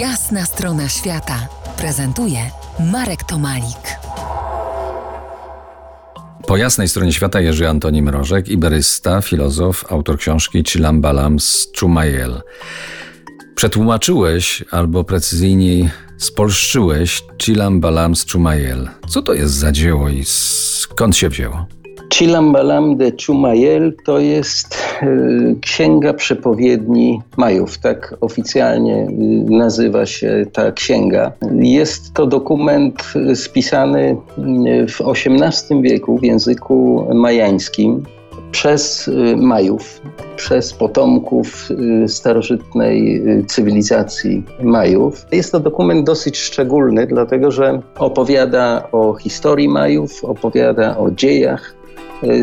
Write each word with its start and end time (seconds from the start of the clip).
Jasna 0.00 0.46
strona 0.46 0.88
świata 0.88 1.48
prezentuje 1.76 2.38
Marek 2.92 3.24
Tomalik. 3.24 3.98
Po 6.46 6.56
jasnej 6.56 6.88
stronie 6.88 7.12
świata 7.12 7.40
Jerzy 7.40 7.68
Antoni 7.68 8.02
Mrożek, 8.02 8.48
iberysta, 8.48 9.20
filozof, 9.22 9.92
autor 9.92 10.18
książki 10.18 10.64
Chilambalam 10.64 11.40
z 11.40 11.68
Chumayel. 11.80 12.42
Przetłumaczyłeś, 13.54 14.64
albo 14.70 15.04
precyzyjniej 15.04 15.90
spolszczyłeś 16.18 17.22
Chilambalam 17.42 18.16
z 18.16 18.32
Chumayel. 18.32 18.88
Co 19.08 19.22
to 19.22 19.34
jest 19.34 19.54
za 19.54 19.72
dzieło 19.72 20.08
i 20.08 20.24
skąd 20.24 21.16
się 21.16 21.28
wzięło? 21.28 21.66
Chilambalam 22.16 22.96
de 22.96 23.12
Chumayel 23.12 23.92
to 24.04 24.18
jest 24.18 24.74
e, 25.02 25.06
księga 25.60 26.14
przepowiedni 26.14 27.22
Majów, 27.36 27.78
tak 27.78 28.14
oficjalnie 28.20 28.94
e, 28.94 29.08
nazywa 29.50 30.06
się 30.06 30.46
ta 30.52 30.72
księga. 30.72 31.32
Jest 31.60 32.14
to 32.14 32.26
dokument 32.26 33.12
spisany 33.34 34.16
w 34.88 35.00
XVIII 35.00 35.82
wieku 35.82 36.18
w 36.18 36.24
języku 36.24 37.06
majańskim 37.14 38.02
przez 38.50 39.10
Majów, 39.36 40.00
przez 40.36 40.74
potomków 40.74 41.68
starożytnej 42.06 43.22
cywilizacji 43.46 44.44
Majów. 44.62 45.26
Jest 45.32 45.52
to 45.52 45.60
dokument 45.60 46.06
dosyć 46.06 46.38
szczególny, 46.38 47.06
dlatego 47.06 47.50
że 47.50 47.80
opowiada 47.98 48.88
o 48.92 49.14
historii 49.14 49.68
Majów, 49.68 50.24
opowiada 50.24 50.98
o 50.98 51.10
dziejach 51.10 51.75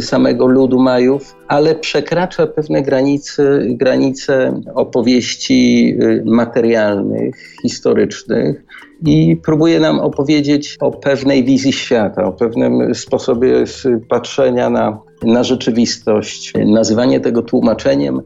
samego 0.00 0.46
ludu 0.46 0.78
Majów, 0.78 1.36
ale 1.48 1.74
przekracza 1.74 2.46
pewne 2.46 2.82
granice, 2.82 3.60
granice 3.66 4.60
opowieści 4.74 5.94
y, 6.02 6.22
materialnych, 6.24 7.34
historycznych 7.62 8.64
i 9.06 9.36
próbuje 9.36 9.80
nam 9.80 10.00
opowiedzieć 10.00 10.76
o 10.80 10.90
pewnej 10.90 11.44
wizji 11.44 11.72
świata, 11.72 12.24
o 12.24 12.32
pewnym 12.32 12.94
sposobie 12.94 13.64
patrzenia 14.08 14.70
na, 14.70 14.98
na 15.22 15.44
rzeczywistość. 15.44 16.52
Nazywanie 16.66 17.20
tego 17.20 17.42
tłumaczeniem 17.42 18.20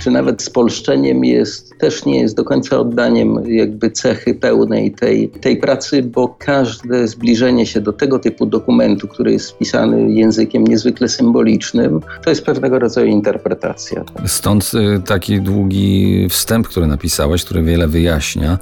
czy 0.00 0.10
nawet 0.10 0.42
spolszczeniem 0.42 1.24
jest, 1.24 1.78
też 1.78 2.04
nie 2.04 2.20
jest 2.20 2.36
do 2.36 2.44
końca 2.44 2.78
oddaniem 2.78 3.42
jakby 3.46 3.90
cechy 3.90 4.34
pełnej 4.34 4.90
tej, 4.90 5.28
tej 5.28 5.56
pracy, 5.56 6.02
bo 6.02 6.28
każde 6.38 7.08
zbliżenie 7.08 7.66
się 7.66 7.80
do 7.80 7.92
tego 7.92 8.18
typu 8.18 8.46
dokumentu, 8.46 9.08
który 9.08 9.32
jest 9.32 9.46
spisany 9.46 10.12
językiem 10.12 10.64
niezwykle 10.64 11.08
symbolicznym, 11.08 12.00
to 12.24 12.30
jest 12.30 12.44
pewnego 12.44 12.78
rodzaju 12.78 13.06
interpretacja. 13.06 14.04
Stąd 14.26 14.70
y, 14.74 15.02
taki 15.06 15.40
długi 15.40 16.26
wstęp, 16.30 16.68
który 16.68 16.86
napisałeś, 16.86 17.44
który 17.44 17.62
wiele 17.62 17.88
wyjaśnia. 17.88 18.58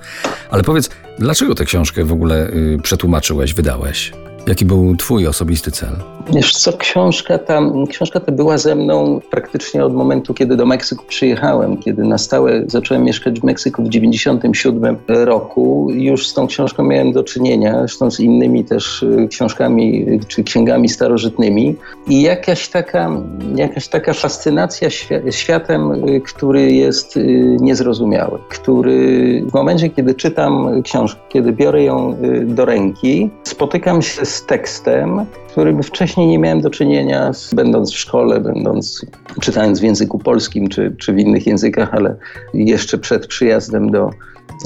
Ale 0.50 0.62
powiedz, 0.62 0.90
dlaczego 1.18 1.54
tę 1.54 1.64
książkę 1.64 2.04
w 2.04 2.12
ogóle 2.12 2.48
y, 2.48 2.78
przetłumaczyłeś, 2.82 3.54
wydałeś? 3.54 4.12
Jaki 4.46 4.64
był 4.64 4.96
Twój 4.96 5.26
osobisty 5.26 5.70
cel? 5.70 5.96
Wiesz 6.34 6.52
co, 6.52 6.72
książka 6.72 7.38
ta, 7.38 7.60
książka 7.88 8.20
ta 8.20 8.32
była 8.32 8.58
ze 8.58 8.74
mną 8.74 9.20
praktycznie 9.30 9.84
od 9.84 9.94
momentu, 9.94 10.34
kiedy 10.34 10.56
do 10.56 10.66
Meksyku 10.66 11.04
przyjechałem, 11.08 11.76
kiedy 11.76 12.04
na 12.04 12.18
stałe 12.18 12.62
zacząłem 12.66 13.04
mieszkać 13.04 13.40
w 13.40 13.44
Meksyku 13.44 13.82
w 13.82 13.88
1997 13.88 14.96
roku. 15.08 15.88
Już 15.90 16.28
z 16.28 16.34
tą 16.34 16.46
książką 16.46 16.82
miałem 16.84 17.12
do 17.12 17.24
czynienia, 17.24 17.78
zresztą 17.78 18.10
z 18.10 18.20
innymi 18.20 18.64
też 18.64 19.02
y, 19.02 19.28
książkami 19.30 20.06
czy 20.28 20.44
księgami 20.44 20.88
starożytnymi. 20.88 21.76
I 22.08 22.22
jakaś 22.22 22.68
taka, 22.68 23.10
jakaś 23.54 23.88
taka 23.88 24.12
fascynacja 24.12 24.88
światem, 25.30 26.08
y, 26.08 26.20
który 26.20 26.72
jest 26.72 27.16
y, 27.16 27.56
niezrozumiały, 27.60 28.38
który 28.48 29.42
w 29.50 29.54
momencie, 29.54 29.90
kiedy 29.90 30.14
czytam 30.14 30.82
książkę, 30.82 31.20
kiedy 31.28 31.52
biorę 31.52 31.82
ją 31.82 32.16
do 32.44 32.64
ręki, 32.64 33.30
spotykam 33.44 34.02
się 34.02 34.24
z 34.24 34.37
tekstem, 34.46 35.26
którym 35.50 35.82
wcześniej 35.82 36.26
nie 36.26 36.38
miałem 36.38 36.60
do 36.60 36.70
czynienia, 36.70 37.32
będąc 37.52 37.92
w 37.92 37.98
szkole, 37.98 38.40
będąc 38.40 39.06
czytając 39.40 39.80
w 39.80 39.82
języku 39.82 40.18
polskim 40.18 40.68
czy, 40.68 40.96
czy 40.98 41.12
w 41.12 41.18
innych 41.18 41.46
językach, 41.46 41.94
ale 41.94 42.16
jeszcze 42.54 42.98
przed 42.98 43.26
przyjazdem 43.26 43.90
do, 43.90 44.10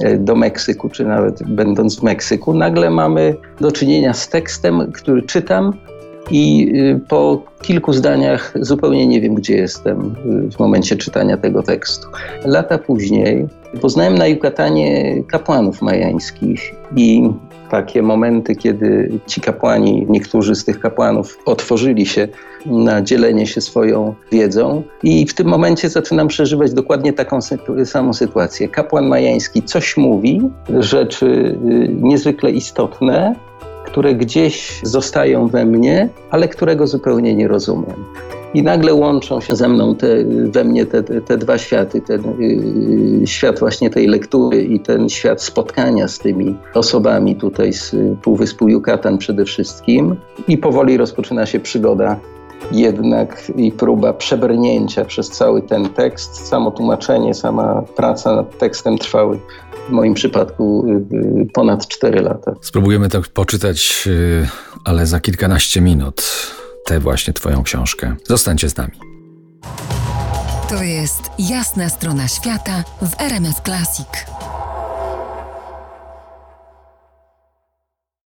e, 0.03 0.19
do 0.19 0.37
Meksyku, 0.37 0.89
czy 0.89 1.05
nawet 1.05 1.43
będąc 1.43 2.01
w 2.01 2.03
Meksyku, 2.03 2.55
nagle 2.55 2.91
mamy 2.91 3.37
do 3.61 3.73
czynienia 3.73 4.15
z 4.15 4.29
tekstem, 4.29 4.93
który 4.93 5.23
czytam 5.23 5.73
i 6.31 6.73
y, 6.77 7.01
po 7.09 7.43
kilku 7.63 7.93
zdaniach 7.93 8.55
zupełnie 8.61 9.07
nie 9.07 9.21
wiem, 9.21 9.35
gdzie 9.35 9.57
jestem 9.57 10.15
y, 10.47 10.51
w 10.51 10.59
momencie 10.59 10.97
czytania 10.97 11.37
tego 11.37 11.63
tekstu. 11.63 12.09
Lata 12.45 12.79
później 12.79 13.47
poznałem 13.81 14.15
na 14.15 14.27
Jukatanie 14.27 15.23
kapłanów 15.25 15.83
majańskich 15.83 16.75
i 16.97 17.31
takie 17.73 18.03
momenty, 18.03 18.57
kiedy 18.57 19.19
ci 19.27 19.41
kapłani, 19.41 20.07
niektórzy 20.09 20.55
z 20.55 20.65
tych 20.65 20.81
kapłanów 20.81 21.39
otworzyli 21.45 22.07
się 22.07 22.29
na 22.67 23.03
dzielenie 23.03 23.47
się 23.47 23.61
swoją 23.61 24.15
wiedzą 24.33 24.83
i 25.03 25.27
w 25.27 25.35
tym 25.35 25.47
momencie 25.47 25.89
zaczynam 25.89 26.29
przeżywać 26.29 26.73
dokładnie 26.73 27.13
taką 27.13 27.39
samą 27.85 28.13
sytuację. 28.13 28.69
Kapłan 28.69 29.07
majański 29.07 29.63
coś 29.63 29.97
mówi, 29.97 30.41
rzeczy 30.79 31.27
y, 31.27 31.89
niezwykle 32.01 32.51
istotne, 32.51 33.35
które 33.85 34.15
gdzieś 34.15 34.81
zostają 34.83 35.49
we 35.49 35.65
mnie, 35.65 36.09
ale 36.31 36.49
którego 36.49 36.87
zupełnie 36.87 37.35
nie 37.35 37.49
rozumiem. 37.49 38.05
I 38.55 38.63
nagle 38.63 38.95
łączą 38.95 39.41
się 39.41 39.57
ze 39.57 39.69
mną 39.69 39.95
te, 39.95 40.07
we 40.25 40.65
mnie 40.65 40.87
te, 40.87 41.03
te, 41.03 41.21
te 41.21 41.39
dwa 41.39 41.59
światy, 41.59 42.01
ten 42.01 42.23
yy, 42.39 43.27
świat 43.27 43.59
właśnie 43.59 43.91
tej 43.91 44.07
lektury 44.07 44.63
i 44.63 44.81
ten 44.81 45.09
świat 45.09 45.43
spotkania 45.43 46.09
z 46.09 46.19
tymi 46.19 46.57
osobami 46.75 47.37
tutaj 47.37 47.73
z 47.73 47.95
Półwyspu 48.23 48.69
Yucatan 48.69 49.19
przede 49.19 49.45
wszystkim. 49.45 50.17
I 50.49 50.59
powoli 50.59 50.97
rozpoczyna 50.97 51.47
się 51.47 51.61
przygoda 51.61 52.21
jednak 52.73 53.53
i 53.57 53.73
próba 53.73 54.13
przebrnięcia 54.13 55.05
przez 55.05 55.31
cały 55.31 55.63
ten 55.63 55.89
tekst. 55.89 56.47
Samo 56.49 56.71
tłumaczenie, 56.71 57.35
sama 57.35 57.83
praca 57.97 58.37
nad 58.37 58.59
tekstem 58.59 58.99
trwały 58.99 59.39
w 59.89 59.91
moim 59.91 60.15
przypadku 60.15 60.87
y, 61.13 61.17
y, 61.43 61.47
ponad 61.53 61.87
4 61.87 62.21
lata. 62.21 62.55
Spróbujemy 62.61 63.09
tak 63.09 63.29
poczytać, 63.29 64.05
y, 64.07 64.49
ale 64.85 65.07
za 65.07 65.21
kilkanaście 65.21 65.81
minut 65.81 66.23
tę 66.93 67.01
właśnie 67.01 67.33
Twoją 67.33 67.63
książkę. 67.63 68.17
Zostańcie 68.29 68.69
z 68.69 68.77
nami. 68.77 68.93
To 70.69 70.83
jest 70.83 71.23
jasna 71.39 71.89
strona 71.89 72.29
świata 72.29 72.85
w 73.03 73.21
RMS 73.21 73.57
Classic. 73.65 74.07